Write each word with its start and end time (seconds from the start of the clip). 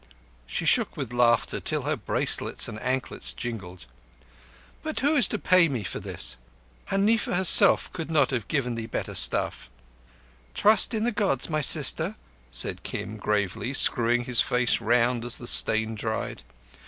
She 0.47 0.65
shook 0.65 0.97
with 0.97 1.13
laughter 1.13 1.59
till 1.59 1.83
her 1.83 1.95
bracelets 1.95 2.67
and 2.67 2.79
anklets 2.79 3.33
jingled. 3.33 3.85
"But 4.81 5.01
who 5.01 5.15
is 5.15 5.27
to 5.27 5.37
pay 5.37 5.69
me 5.69 5.83
for 5.83 5.99
this? 5.99 6.37
Huneefa 6.89 7.35
herself 7.35 7.93
could 7.93 8.09
not 8.09 8.31
have 8.31 8.47
given 8.47 8.73
thee 8.73 8.87
better 8.87 9.13
stuff." 9.13 9.69
"Trust 10.55 10.95
in 10.95 11.03
the 11.03 11.11
Gods, 11.11 11.51
my 11.51 11.61
sister," 11.61 12.15
said 12.49 12.81
Kim 12.81 13.17
gravely, 13.17 13.75
screwing 13.75 14.23
his 14.25 14.41
face 14.41 14.81
round 14.81 15.23
as 15.23 15.37
the 15.37 15.45
stain 15.45 15.93
dried. 15.93 16.41